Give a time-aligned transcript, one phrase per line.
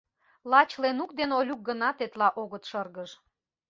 [0.51, 3.11] Лач Ленук ден Олюк гына тетла огыт шыргыж.